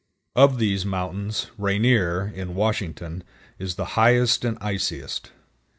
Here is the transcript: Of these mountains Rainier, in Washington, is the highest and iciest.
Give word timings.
Of 0.35 0.57
these 0.57 0.83
mountains 0.83 1.51
Rainier, 1.59 2.31
in 2.33 2.55
Washington, 2.55 3.23
is 3.59 3.75
the 3.75 3.85
highest 3.93 4.43
and 4.43 4.57
iciest. 4.59 5.29